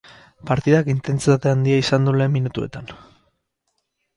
[0.51, 2.91] Partidak intentsitate handia izan du lehen minutuetan.